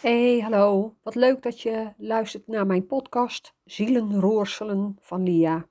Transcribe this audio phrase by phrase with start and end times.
[0.00, 0.96] Hey, hallo.
[1.02, 5.68] Wat leuk dat je luistert naar mijn podcast Zielenroorselen van Lia.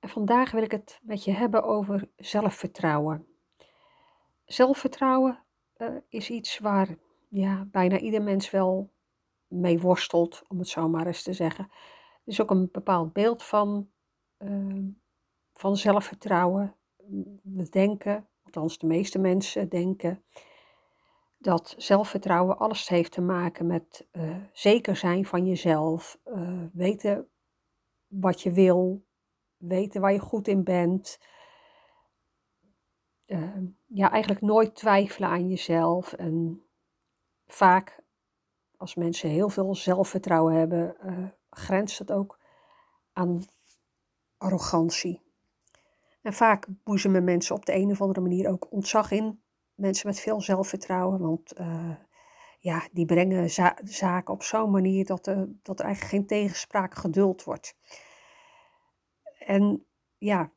[0.00, 3.26] En vandaag wil ik het met je hebben over zelfvertrouwen.
[4.44, 6.96] Zelfvertrouwen eh, is iets waar
[7.28, 8.92] ja, bijna ieder mens wel
[9.46, 11.64] mee worstelt, om het zo maar eens te zeggen.
[11.64, 13.90] Er is ook een bepaald beeld van,
[14.38, 14.84] uh,
[15.52, 16.76] van zelfvertrouwen.
[17.42, 20.24] We denken, althans de meeste mensen denken,
[21.46, 27.28] dat zelfvertrouwen alles heeft te maken met uh, zeker zijn van jezelf, uh, weten
[28.06, 29.04] wat je wil,
[29.56, 31.18] weten waar je goed in bent.
[33.26, 36.12] Uh, ja, eigenlijk nooit twijfelen aan jezelf.
[36.12, 36.62] En
[37.46, 38.02] vaak,
[38.76, 40.96] als mensen heel veel zelfvertrouwen hebben,
[41.50, 42.40] grenst het ook
[43.12, 43.42] aan
[44.36, 45.22] arrogantie.
[46.22, 49.44] En vaak boezemen mensen op de een of andere manier ook ontzag in
[49.76, 51.20] mensen met veel zelfvertrouwen.
[51.20, 51.96] Want uh,
[52.58, 56.94] ja, die brengen za zaken op zo'n manier dat, uh, dat er eigenlijk geen tegenspraak
[56.94, 57.76] geduld wordt.
[59.38, 59.86] En
[60.18, 60.52] ja,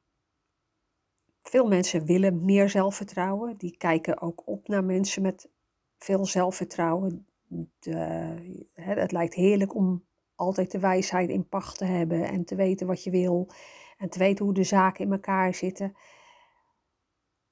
[1.41, 3.57] veel mensen willen meer zelfvertrouwen.
[3.57, 5.49] Die kijken ook op naar mensen met
[5.97, 7.27] veel zelfvertrouwen.
[7.79, 7.95] De,
[8.73, 13.03] het lijkt heerlijk om altijd de wijsheid in pacht te hebben en te weten wat
[13.03, 13.49] je wil
[13.97, 15.95] en te weten hoe de zaken in elkaar zitten.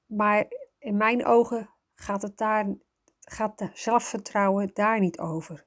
[0.06, 0.46] Maar
[0.78, 2.76] in mijn ogen gaat het daar,
[3.20, 5.66] gaat de zelfvertrouwen daar niet over.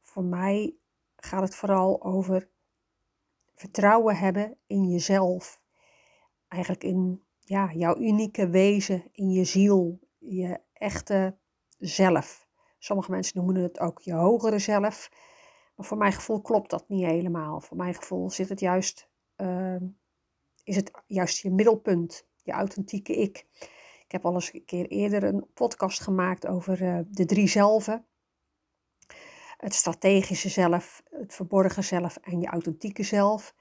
[0.00, 0.74] Voor mij
[1.16, 2.48] gaat het vooral over
[3.54, 5.60] vertrouwen hebben in jezelf.
[6.48, 11.36] Eigenlijk in ja, jouw unieke wezen, in je ziel, je echte
[11.78, 12.46] zelf.
[12.78, 15.10] Sommige mensen noemen het ook je hogere zelf.
[15.76, 17.60] Maar voor mijn gevoel klopt dat niet helemaal.
[17.60, 19.76] Voor mijn gevoel zit het juist, uh,
[20.64, 23.46] is het juist je middelpunt, je authentieke ik.
[24.12, 28.06] Ik heb al eens een keer eerder een podcast gemaakt over uh, de drie zelven.
[29.56, 33.54] Het strategische zelf, het verborgen zelf en je authentieke zelf.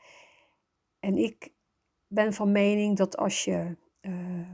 [0.99, 1.53] En ik
[2.07, 4.49] ben van mening dat als je uh,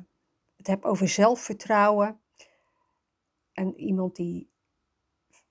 [0.55, 2.21] het hebt over zelfvertrouwen
[3.53, 4.49] en iemand die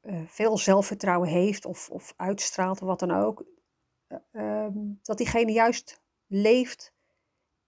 [0.02, 3.44] uh, veel zelfvertrouwen heeft of, of uitstraalt of wat dan ook,
[4.32, 6.94] ehm, dat diegene juist leeft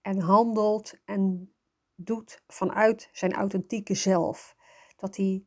[0.01, 1.53] en handelt en
[2.01, 4.55] doet vanuit zijn authentieke zelf.
[4.95, 5.43] Dat hij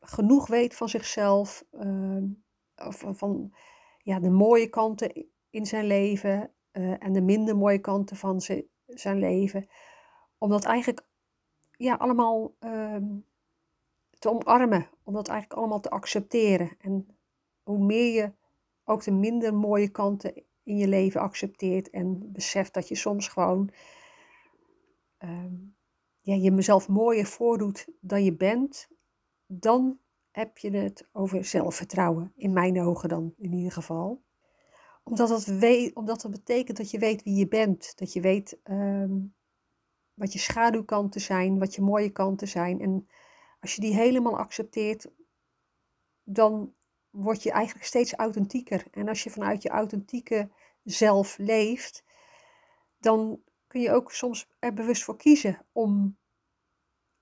[0.00, 2.22] genoeg weet van zichzelf, uh,
[2.90, 3.54] van,
[3.98, 8.40] ja, de mooie kanten in zijn leven uh, en de minder mooie kanten van
[8.86, 9.68] zijn leven.
[10.38, 11.06] Om dat eigenlijk
[11.76, 12.96] ja, allemaal uh,
[14.18, 16.76] te omarmen, om dat eigenlijk allemaal te accepteren.
[16.78, 17.16] En
[17.62, 18.32] hoe meer je
[18.84, 23.70] ook de minder mooie kanten in je leven accepteert en beseft dat je soms gewoon
[25.18, 25.54] ehm,
[26.22, 28.88] ja, je mezelf mooier voordoet dan je bent,
[29.46, 29.98] dan
[30.30, 32.32] heb je het over zelfvertrouwen.
[32.36, 34.22] In mijn ogen dan in ieder geval.
[35.04, 37.98] Omdat dat, weet, omdat dat betekent dat je weet wie je bent.
[37.98, 39.34] Dat je weet um,
[40.14, 42.80] wat je schaduwkanten zijn, wat je mooie kanten zijn.
[42.80, 43.08] En
[43.60, 45.10] als je die helemaal accepteert,
[46.24, 46.74] dan
[47.10, 48.84] word je eigenlijk steeds authentieker.
[48.90, 50.50] En als je vanuit je authentieke
[50.82, 52.04] zelf leeft,
[52.98, 53.40] dan
[53.72, 56.16] kun je ook soms er bewust voor kiezen om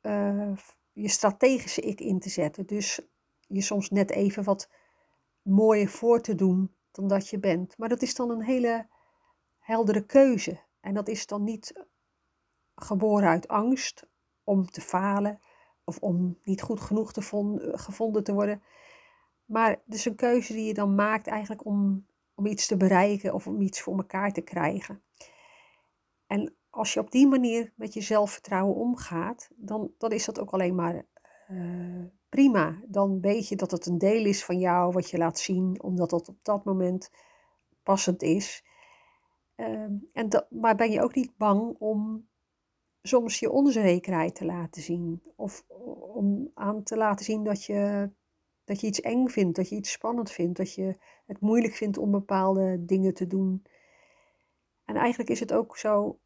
[0.03, 0.57] uh,
[0.93, 2.67] je strategische ik in te zetten.
[2.67, 3.01] Dus
[3.47, 4.69] je soms net even wat
[5.43, 7.79] mooier voor te doen dan dat je bent.
[7.79, 8.87] Maar dat is dan een hele
[9.59, 10.61] heldere keuze.
[10.81, 11.73] En dat is dan niet
[12.75, 14.07] geboren uit angst
[14.45, 15.41] om te falen
[15.85, 17.13] of om niet goed genoeg
[17.73, 18.63] gevonden te worden.
[19.45, 23.47] Maar is een keuze die je dan maakt eigenlijk om, om iets te bereiken of
[23.47, 25.03] om iets voor elkaar te krijgen.
[26.31, 30.51] En als je op die manier met je zelfvertrouwen omgaat, dan, dan is dat ook
[30.51, 31.07] alleen maar
[31.51, 32.81] uh, prima.
[32.87, 36.11] Dan weet je dat het een deel is van jou wat je laat zien, omdat
[36.11, 37.11] dat op dat moment
[37.83, 38.65] passend is.
[39.57, 42.29] Uh, en dat, maar ben je ook niet bang om
[43.03, 45.23] soms je onzekerheid te laten zien?
[45.37, 45.65] Of
[46.15, 48.11] om aan te laten zien dat je,
[48.65, 50.97] dat je iets eng vindt, dat je iets spannend vindt, dat je
[51.27, 53.63] het moeilijk vindt om bepaalde dingen te doen.
[54.91, 56.19] En eigenlijk is het ook zo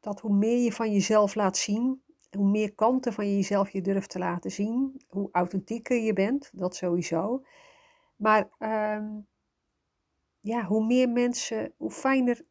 [0.00, 4.10] dat hoe meer je van jezelf laat zien, hoe meer kanten van jezelf je durft
[4.10, 7.44] te laten zien, hoe authentieker je bent, dat sowieso.
[8.16, 9.06] Maar uh,
[10.40, 12.44] ja, hoe meer mensen, hoe fijner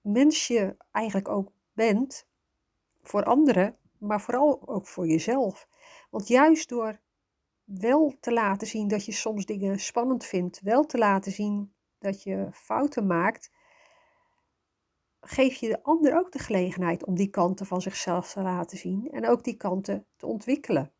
[0.00, 2.26] mens je eigenlijk ook bent
[3.02, 5.68] voor anderen, maar vooral ook voor jezelf.
[6.10, 7.00] Want juist door
[7.64, 12.22] wel te laten zien dat je soms dingen spannend vindt, wel te laten zien dat
[12.22, 13.50] je fouten maakt,
[15.20, 19.10] geef je de ander ook de gelegenheid om die kanten van zichzelf te laten zien
[19.10, 20.92] en ook die kanten te ontwikkelen.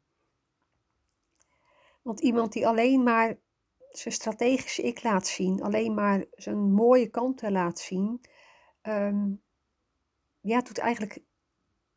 [2.03, 3.39] Want iemand die alleen maar
[3.89, 8.21] zijn strategische ik laat zien, alleen maar zijn mooie kanten laat zien,
[8.81, 9.33] ehm,
[10.41, 11.19] ja, doet eigenlijk,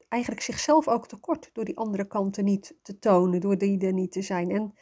[0.08, 4.12] eigenlijk zichzelf ook tekort door die andere kanten niet te tonen, door die er niet
[4.12, 4.52] te zijn.
[4.52, 4.74] En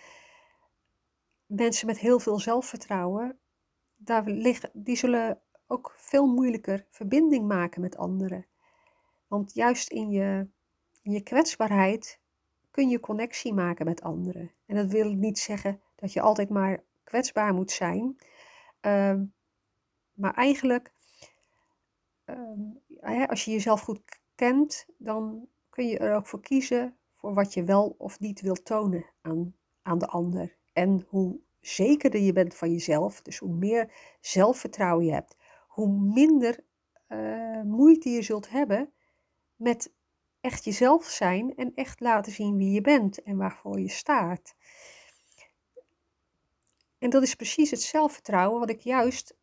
[1.46, 3.40] mensen met heel veel zelfvertrouwen,
[3.96, 5.42] daar liggen, die zullen
[5.72, 8.46] ook veel moeilijker verbinding maken met anderen.
[9.28, 10.48] Want juist in je,
[11.02, 12.20] in je kwetsbaarheid
[12.72, 14.52] kun je connectie maken met anderen.
[14.66, 18.16] En dat wil niet zeggen dat je altijd maar kwetsbaar moet zijn.
[18.80, 19.26] Ehm,
[20.14, 20.94] maar eigenlijk,
[22.26, 24.02] ehm, als je jezelf goed
[24.36, 28.66] kent, dan kun je er ook voor kiezen voor wat je wel of niet wilt
[28.66, 30.56] tonen aan, aan de ander.
[30.74, 33.92] En hoe zekerder je bent van jezelf, dus hoe meer
[34.22, 35.36] zelfvertrouwen je hebt,
[35.80, 36.66] hoe minder
[37.08, 38.94] uh, moeite je zult hebben
[39.56, 39.94] met
[40.42, 44.56] echt jezelf zijn en echt laten zien wie je bent en waarvoor je staat.
[46.98, 49.38] En dat is precies het zelfvertrouwen wat ik juist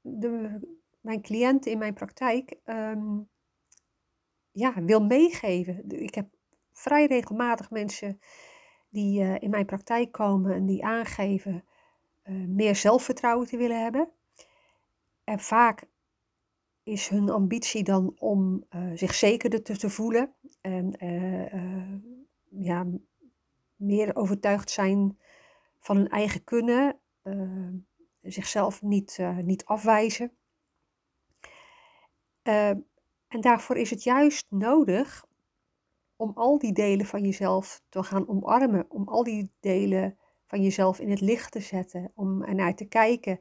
[0.00, 0.60] de,
[1.00, 3.20] mijn cliënten in mijn praktijk ehm,
[4.50, 5.88] ja, wil meegeven.
[5.88, 6.28] Ik heb
[6.72, 8.20] vrij regelmatig mensen
[8.88, 11.64] die uh, in mijn praktijk komen en die aangeven
[12.24, 14.12] uh, meer zelfvertrouwen te willen hebben.
[15.24, 15.84] En vaak
[16.82, 20.96] is hun ambitie dan om uh, zich zekerder te, te voelen en
[22.50, 22.86] ja,
[23.76, 25.18] meer overtuigd zijn
[25.78, 27.00] van hun eigen kunnen,
[28.20, 30.32] zichzelf niet, niet afwijzen.
[32.42, 32.68] Uh,
[33.28, 35.26] en daarvoor is het juist nodig
[36.16, 40.98] om al die delen van jezelf te gaan omarmen, om al die delen van jezelf
[40.98, 43.40] in het licht te zetten, om ernaar te kijken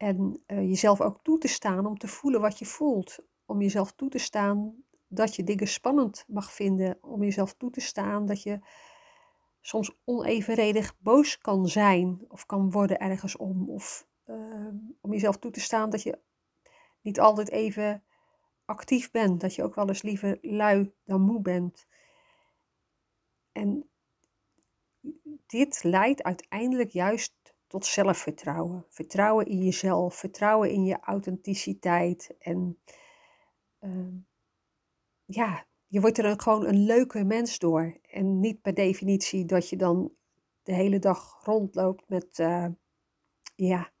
[0.00, 4.08] en jezelf ook toe te staan om te voelen wat je voelt, om jezelf toe
[4.08, 4.74] te staan
[5.08, 8.60] dat je dingen spannend mag vinden, om jezelf toe te staan dat je
[9.60, 13.70] soms onevenredig boos kan zijn of kan worden ergens om.
[13.70, 14.68] Of uh,
[15.00, 16.18] om jezelf toe te staan dat je
[17.00, 18.02] niet altijd even
[18.64, 19.40] actief bent.
[19.40, 21.86] Dat je ook wel eens liever lui dan moe bent.
[23.52, 23.88] En
[25.46, 27.34] dit leidt uiteindelijk juist
[27.70, 28.84] tot zelfvertrouwen.
[28.88, 32.34] Vertrouwen in jezelf, vertrouwen in je authenticiteit.
[32.38, 32.78] En
[33.80, 34.14] uh,
[35.24, 37.98] ja, je wordt er gewoon een leuke mens door.
[38.02, 40.12] En niet per definitie dat je dan
[40.62, 42.66] de hele dag rondloopt met, uh,
[43.54, 43.92] ja,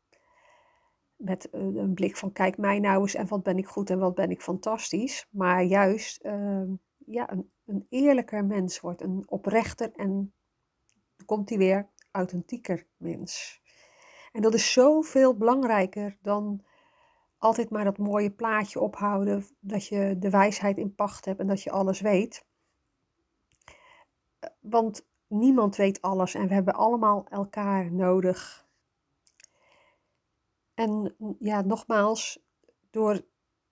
[1.16, 4.14] met een blik van kijk mij nou eens en wat ben ik goed en wat
[4.14, 5.26] ben ik fantastisch.
[5.30, 10.34] Maar juist uh, ja, een, een eerlijker mens wordt, een oprechter en
[11.26, 13.59] komt hij weer, authentieker mens.
[14.30, 16.64] En dat is zoveel belangrijker dan
[17.38, 21.62] altijd maar dat mooie plaatje ophouden, dat je de wijsheid in pacht hebt en dat
[21.62, 22.44] je alles weet.
[24.60, 28.68] Want niemand weet alles en we hebben allemaal elkaar nodig.
[30.74, 32.44] En ja, nogmaals,
[32.90, 33.24] door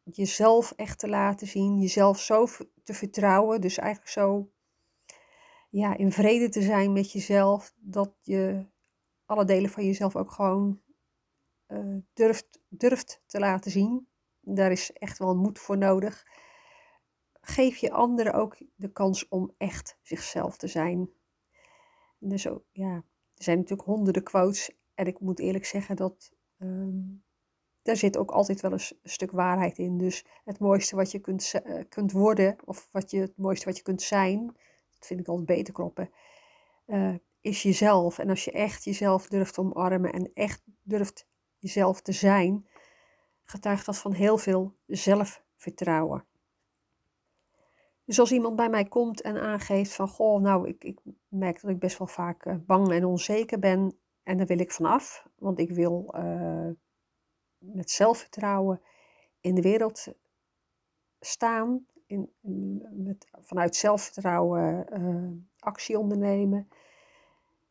[0.03, 2.47] jezelf echt te laten zien, jezelf zo
[2.83, 4.51] te vertrouwen, dus eigenlijk zo
[5.71, 8.67] ja, in vrede te zijn met jezelf, dat je
[9.29, 10.81] alle delen van jezelf ook gewoon
[11.69, 14.09] uh, durft, durft te laten zien.
[14.41, 16.27] Daar is echt wel moed voor nodig.
[17.41, 21.11] Geef je anderen ook de kans om echt zichzelf te zijn.
[22.19, 22.43] Dus
[22.73, 22.95] ja,
[23.35, 24.71] er zijn natuurlijk honderden quotes.
[24.95, 27.25] En ik moet eerlijk zeggen dat um,
[27.83, 29.99] daar zit ook altijd wel eens een stuk waarheid in.
[29.99, 33.77] Dus het mooiste wat je kunt, uh, kunt worden, of wat je, het mooiste wat
[33.77, 34.47] je kunt zijn,
[34.93, 36.11] dat vind ik altijd beter kloppen,
[36.87, 38.19] uh, is jezelf.
[38.19, 41.27] En als je echt jezelf durft omarmen en echt durft
[41.59, 42.67] jezelf te zijn,
[43.45, 46.25] getuigt dat van heel veel zelfvertrouwen.
[48.05, 51.71] Dus als iemand bij mij komt en aangeeft van, goh, nou, ik, ik merk dat
[51.71, 55.59] ik best wel vaak uh, bang en onzeker ben en daar wil ik vanaf, want
[55.59, 56.71] ik wil uh,
[57.59, 58.81] met zelfvertrouwen
[59.41, 60.07] in de wereld
[61.21, 62.33] staan, in,
[62.93, 66.69] met, vanuit zelfvertrouwen uh, actie ondernemen,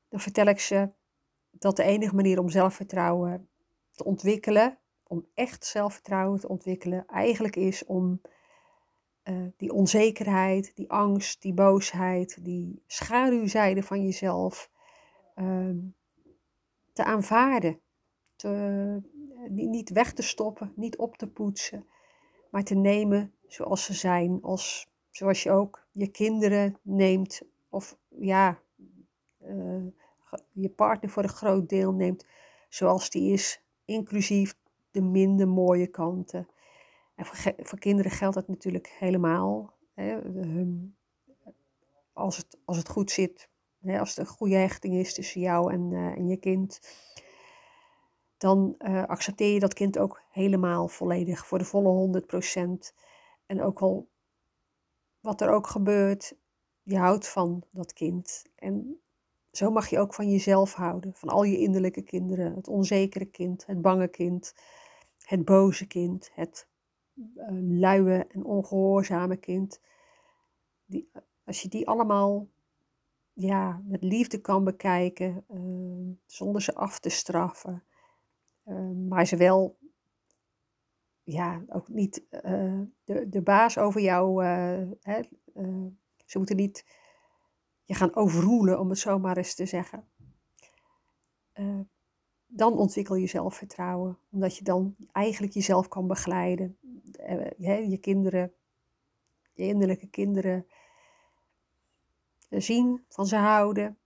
[0.10, 0.90] dan vertel ik ze
[1.52, 3.50] dat de enige manier om zelfvertrouwen
[3.92, 8.22] te ontwikkelen, om echt zelfvertrouwen te ontwikkelen, eigenlijk is om
[9.24, 14.72] uh, die onzekerheid, die angst, die boosheid, die schaduwzijde van jezelf
[15.36, 15.76] uh,
[16.94, 17.80] te aanvaarden.
[18.36, 19.02] Te,
[19.50, 21.86] niet weg te stoppen, niet op te poetsen,
[22.52, 24.40] maar te nemen zoals ze zijn.
[24.42, 28.60] Als, zoals je ook je kinderen neemt, of ja,
[30.52, 32.26] je partner voor een groot deel neemt
[32.70, 34.56] zoals die is inclusief
[34.92, 36.48] de minder mooie kanten.
[37.16, 39.74] En voor, kinderen geldt dat natuurlijk helemaal.
[39.94, 40.20] Hè.
[42.14, 43.50] Als, het, als het goed zit,
[43.82, 46.80] hè, als er een goede hechting is tussen jou en, uh, en je kind,
[48.38, 52.22] dan uh, accepteer je dat kind ook helemaal volledig voor de volle
[52.92, 52.96] 100%.
[53.46, 54.10] En ook al
[55.20, 56.36] wat er ook gebeurt,
[56.84, 58.46] je houdt van dat kind.
[58.56, 59.02] En
[59.58, 62.56] zo mag je ook van jezelf houden, van al je innerlijke kinderen.
[62.56, 64.56] Het onzekere kind, het bange kind,
[65.20, 66.68] het boze kind, het
[67.14, 67.48] uh,
[67.80, 69.82] luie en ongehoorzame kind.
[70.86, 71.12] Die,
[71.46, 72.48] als je die allemaal
[73.34, 77.84] ja, met liefde kan bekijken, uh, zonder ze af te straffen,
[78.66, 79.78] uh, maar ze wel
[81.24, 82.24] ja, ook niet
[83.04, 84.44] de, de baas over jou.
[85.02, 85.22] Hè,
[86.26, 86.86] ze moeten niet
[87.88, 90.08] je gaan overroelen, om het zo maar eens te zeggen.
[92.48, 96.78] dan ontwikkel je zelfvertrouwen, omdat je dan eigenlijk jezelf kan begeleiden.
[97.58, 98.54] je kinderen,
[99.54, 100.66] je innerlijke kinderen
[102.50, 103.98] zien, van ze houden,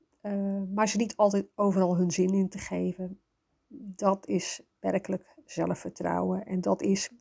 [0.73, 3.21] maar ze niet altijd overal hun zin in te geven.
[3.95, 6.45] Dat is werkelijk zelfvertrouwen.
[6.45, 7.11] En dat is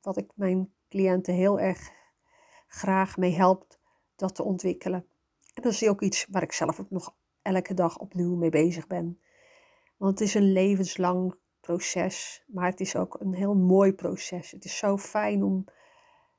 [0.00, 1.92] wat ik mijn cliënten heel erg
[2.66, 3.78] graag mee help
[4.16, 5.06] dat te ontwikkelen.
[5.54, 8.86] En dat is ook iets waar ik zelf ook nog elke dag opnieuw mee bezig
[8.86, 9.20] ben.
[9.96, 14.50] Want het is een levenslang proces, maar het is ook een heel mooi proces.
[14.50, 15.64] Het is zo fijn om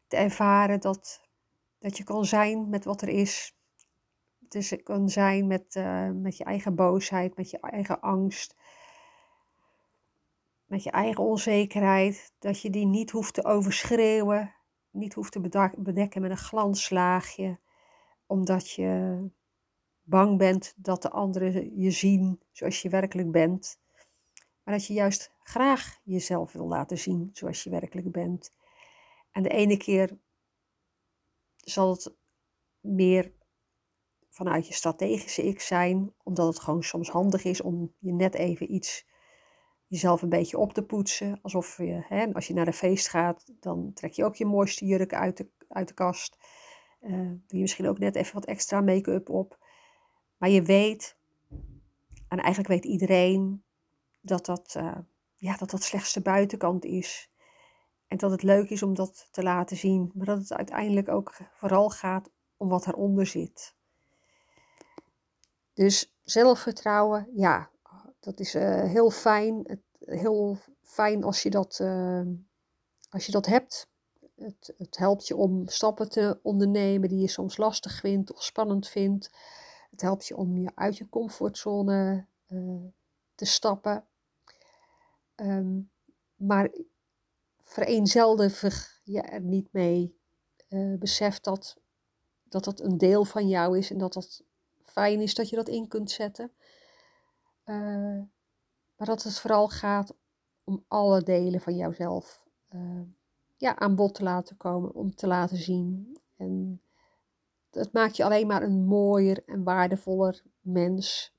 [0.08, 1.22] te ervaren dat,
[1.80, 3.56] dat je kan zijn met wat er is,
[4.50, 8.56] het kan zijn met, uh, met je eigen boosheid, met je eigen angst,
[10.65, 12.34] met je eigen onzekerheid.
[12.39, 14.56] Dat je die niet hoeft te overschreeuwen,
[14.89, 17.60] niet hoeft te bedekken met een glanslaagje,
[18.32, 19.22] omdat je
[20.02, 23.80] bang bent dat de anderen je zien zoals je werkelijk bent.
[24.64, 28.52] Maar dat je juist graag jezelf wil laten zien zoals je werkelijk bent.
[29.32, 30.20] En de ene keer
[31.56, 32.16] zal het
[32.80, 33.34] meer
[34.30, 38.74] vanuit je strategische ik zijn, omdat het gewoon soms handig is om je net even
[38.74, 39.06] iets
[39.88, 41.40] jezelf een beetje op te poetsen.
[41.42, 44.86] Alsof je, hè, als je naar een feest gaat, dan trek je ook je mooiste
[44.86, 46.38] jurk uit de, uit de kast.
[47.01, 49.58] Uh, je misschien ook net even wat extra make-up op.
[50.38, 51.15] Maar je weet,
[52.27, 53.63] en eigenlijk weet iedereen,
[54.22, 54.98] dat dat, uh,
[55.36, 57.29] ja, dat dat slechts de buitenkant is.
[58.08, 60.12] En dat het leuk is om dat te laten zien.
[60.13, 63.75] Maar dat het uiteindelijk ook vooral gaat om wat eronder zit.
[65.74, 67.70] Dus zelfvertrouwen, ja,
[68.20, 69.63] dat is uh, heel fijn.
[69.63, 71.79] Het, heel fijn als je dat,
[73.10, 73.90] als je dat hebt.
[74.43, 78.88] Het, het, helpt je om stappen te ondernemen die je soms lastig vindt of spannend
[78.88, 79.31] vindt.
[79.91, 82.83] Het helpt je om je uit je comfortzone uh,
[83.36, 84.05] te stappen.
[85.36, 85.91] Um,
[86.36, 86.71] maar
[87.60, 90.19] vereenzelvig je er niet mee.
[91.00, 91.77] besef dat,
[92.43, 94.43] dat dat een deel van jou is en dat dat
[94.86, 96.51] fijn is dat je dat in kunt zetten.
[97.65, 98.21] Uh,
[98.95, 100.13] maar dat het vooral gaat
[100.63, 103.01] om alle delen van jouzelf uh,
[103.62, 106.18] ja, aan bod te laten komen, om te laten zien.
[106.36, 106.82] En
[107.72, 111.34] het maakt je alleen maar een mooier en waardevoller mens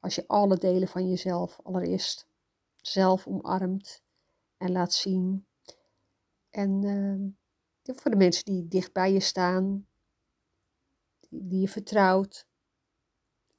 [0.00, 2.28] als je alle delen van jezelf allereerst
[2.76, 4.02] zelf omarmt
[4.56, 5.46] en laat zien.
[6.50, 6.82] En
[7.84, 9.86] uh, voor de mensen die dicht bij je staan,
[11.28, 12.48] die, je vertrouwt,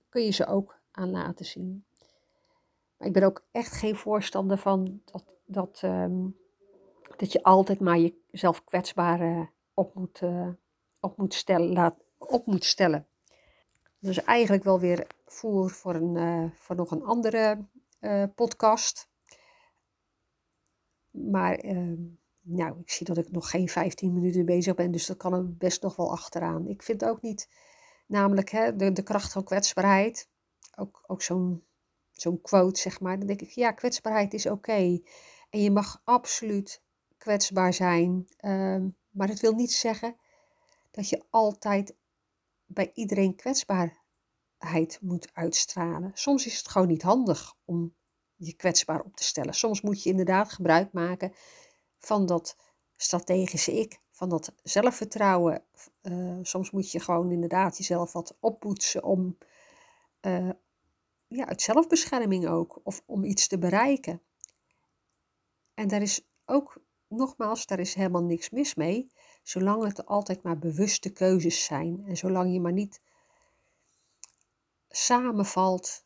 [0.10, 1.86] kun je ze ook aan laten zien.
[2.98, 6.47] Maar ik ben ook echt geen voorstander van dat, dat, um,
[7.20, 8.00] dat je altijd maar
[8.32, 10.50] jezelf kwetsbaar uh, op, moet, uh,
[11.00, 13.08] op, moet stellen, laat, op moet stellen.
[14.00, 17.66] Dus eigenlijk wel weer voer voor, een, uh, voor nog een andere
[18.36, 19.10] podcast.
[21.12, 21.96] Maar ehm,
[22.42, 25.56] nou, ik zie dat ik nog geen 15 minuten bezig ben, dus dat kan er
[25.58, 26.68] best nog wel achteraan.
[26.68, 27.48] Ik vind ook niet
[28.08, 30.30] Namelijk hè, de, de kracht van kwetsbaarheid.
[30.76, 31.64] Ook, ook zo'n
[32.12, 33.18] zo'n quote, zeg maar.
[33.18, 35.00] Dan denk ik, ja, kwetsbaarheid is oké.
[35.50, 36.82] En je mag absoluut
[37.28, 38.28] kwetsbaar zijn.
[38.42, 40.16] Um, maar dat wil niet zeggen
[40.92, 41.96] dat je altijd
[42.66, 46.12] bij iedereen kwetsbaarheid moet uitstralen.
[46.14, 47.96] Soms is het gewoon niet handig om
[48.36, 49.54] je kwetsbaar op te stellen.
[49.54, 51.34] Soms moet je inderdaad gebruik maken
[51.98, 52.56] van dat
[52.96, 55.64] strategische ik, van dat zelfvertrouwen.
[56.02, 59.38] Uh, soms moet je gewoon inderdaad jezelf wat oppoetsen om,
[60.22, 60.50] uh,
[61.28, 64.22] ja, uit zelfbescherming ook, of om iets te bereiken.
[65.74, 69.12] En daar is ook, nogmaals, daar is helemaal niks mis mee,
[69.44, 73.02] zolang het altijd maar bewuste keuzes zijn en zolang je maar niet
[74.90, 76.06] samenvalt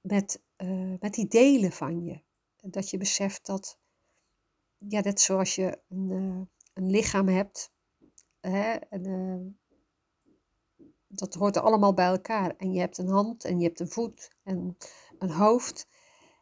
[0.00, 2.20] met, uh, met die delen van je.
[2.62, 3.78] Dat je beseft dat,
[4.78, 6.10] ja, net zoals je een,
[6.74, 7.72] een lichaam hebt.
[8.40, 9.54] Hè, en, uh,
[11.06, 12.56] dat hoort er allemaal bij elkaar.
[12.56, 14.76] En je hebt een hand en je hebt een voet en
[15.18, 15.88] een hoofd.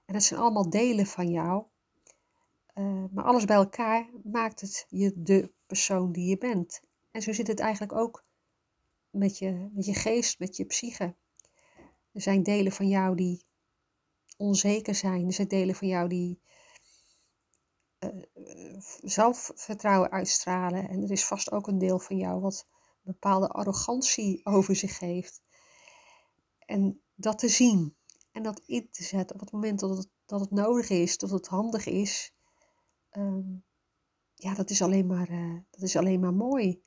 [0.04, 1.64] En het zijn allemaal delen van jou.
[2.74, 6.80] Uh, maar alles bij elkaar maakt het je de persoon die je bent.
[7.10, 8.24] En zo zit het eigenlijk ook
[9.10, 11.14] met je, met je geest, met je psyche.
[12.12, 13.44] Er zijn delen van jou die
[14.36, 15.26] onzeker zijn.
[15.26, 16.40] Er zijn delen van jou die
[17.98, 20.88] uh, zelfvertrouwen uitstralen.
[20.88, 22.66] En er is vast ook een deel van jou wat
[23.02, 25.42] bepaalde arrogantie over zich heeft.
[26.58, 27.96] En dat te zien
[28.32, 31.46] en dat in te zetten op het moment dat dat het nodig is, dat het
[31.46, 32.32] handig is.
[33.14, 33.56] Ehm,
[34.34, 36.82] ja, dat is, alleen maar, uh, dat is alleen maar mooi.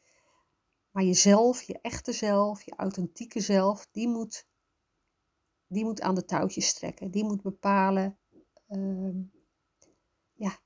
[0.91, 4.48] Maar jezelf, je echte zelf, je authentieke zelf, die moet,
[5.67, 7.12] die moet aan de touwtjes trekken.
[7.12, 8.17] Die moet bepalen
[8.69, 9.15] uh,
[10.34, 10.60] ja,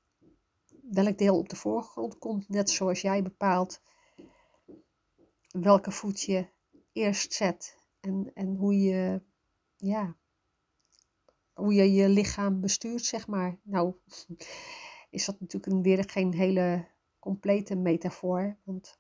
[0.82, 2.50] welk deel op de voorgrond komt.
[2.50, 3.82] Net zoals jij bepaalt
[5.48, 6.48] welke voet je
[6.92, 7.78] eerst zet.
[8.00, 9.22] En, en hoe je,
[9.76, 10.18] ja,
[11.54, 13.60] hoe je je lichaam bestuurt, zeg maar.
[13.64, 13.96] Nou,
[15.12, 16.88] is dat natuurlijk weer geen hele
[17.20, 18.58] complete metafoor.
[18.64, 19.00] Want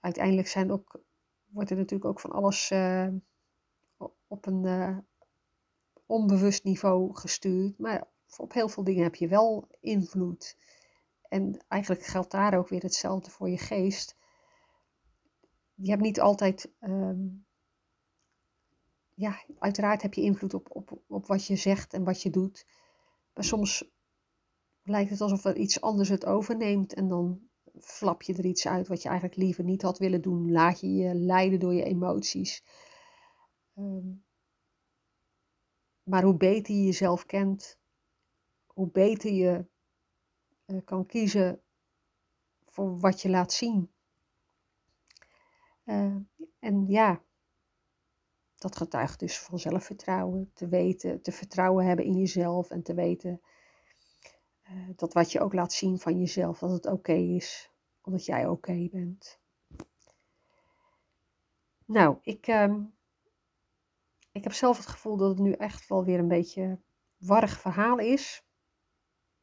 [0.00, 1.00] uiteindelijk zijn ook,
[1.46, 3.08] wordt er natuurlijk ook van alles uh,
[4.26, 4.98] op een uh,
[6.06, 7.78] onbewust niveau gestuurd.
[7.78, 8.06] Maar
[8.36, 10.56] op heel veel dingen heb je wel invloed.
[11.28, 14.16] En eigenlijk geldt daar ook weer hetzelfde voor je geest.
[15.74, 16.72] Je hebt niet altijd.
[16.80, 17.46] Um,
[19.14, 22.66] ja, uiteraard heb je invloed op, op, op wat je zegt en wat je doet.
[23.34, 23.90] Maar soms
[24.88, 27.48] lijkt het alsof er iets anders het overneemt en dan
[27.80, 30.52] flap je er iets uit wat je eigenlijk liever niet had willen doen.
[30.52, 32.64] Laat je je leiden door je emoties.
[33.74, 34.12] Ehm,
[36.02, 37.78] maar hoe beter je jezelf kent,
[38.66, 39.66] hoe beter je
[40.66, 41.62] uh, kan kiezen
[42.64, 43.90] voor wat je laat zien.
[45.84, 46.16] Uh,
[46.58, 47.22] en ja,
[48.54, 50.50] dat getuigt dus van zelfvertrouwen.
[50.54, 53.40] Te weten, te vertrouwen hebben in jezelf en te weten
[54.96, 57.70] dat wat je ook laat zien van jezelf, dat het oké is,
[58.02, 59.40] omdat jij oké bent.
[61.84, 62.94] Nou, ik, um,
[64.32, 66.78] ik heb zelf het gevoel dat het nu echt wel weer een beetje
[67.16, 68.46] warrig verhaal is.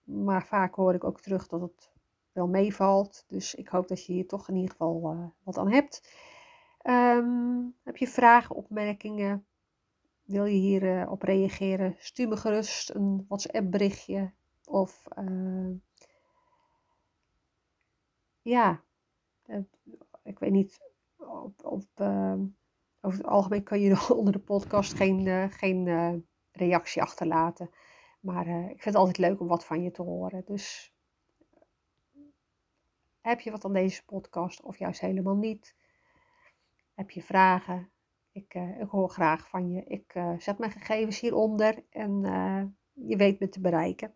[0.04, 1.92] Maar vaak hoor ik ook terug dat het
[2.32, 3.24] wel meevalt.
[3.28, 6.10] Dus ik hoop dat je hier toch in ieder geval uh, wat aan hebt.
[6.84, 9.46] Um, heb je vragen, opmerkingen?
[10.24, 11.96] Wil je hierop op reageren?
[11.98, 14.32] Stuur me gerust een WhatsApp berichtje.
[14.68, 15.72] Of uh,
[18.42, 18.84] ja,
[19.46, 19.60] uh,
[20.24, 20.80] ik weet niet.
[21.20, 21.46] Uh,
[23.02, 25.86] over het algemeen kan je onder de podcast geen, geen
[26.52, 27.70] reactie achterlaten.
[28.20, 30.46] Maar ik vind het altijd leuk om wat van je te horen.
[30.46, 30.94] Dus
[33.22, 35.76] heb je wat aan deze podcast of juist helemaal niet?
[36.94, 37.90] Heb je vragen?
[38.32, 39.84] Ik, hoor graag van je.
[39.84, 42.22] Ik zet mijn gegevens hieronder en
[42.94, 44.16] je weet me te bereiken.